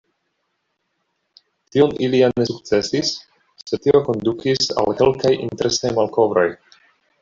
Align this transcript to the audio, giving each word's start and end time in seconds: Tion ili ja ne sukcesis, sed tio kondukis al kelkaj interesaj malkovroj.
Tion 1.75 1.93
ili 2.07 2.23
ja 2.23 2.31
ne 2.41 2.49
sukcesis, 2.53 3.13
sed 3.69 3.87
tio 3.87 4.05
kondukis 4.11 4.75
al 4.85 4.93
kelkaj 5.05 5.39
interesaj 5.49 5.99
malkovroj. 6.03 6.49